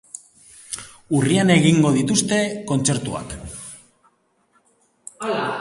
[1.17, 2.41] Urrian egingo dituzte
[2.73, 3.37] kontzertuak.